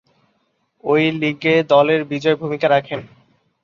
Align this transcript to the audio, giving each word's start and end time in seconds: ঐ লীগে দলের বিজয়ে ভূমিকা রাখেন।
ঐ 0.83 0.95
লীগে 1.19 1.55
দলের 1.69 2.01
বিজয়ে 2.05 2.39
ভূমিকা 2.41 2.67
রাখেন। 2.69 2.99